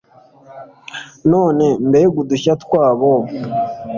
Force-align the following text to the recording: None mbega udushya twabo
None 1.31 1.65
mbega 1.87 2.15
udushya 2.21 2.53
twabo 2.63 3.11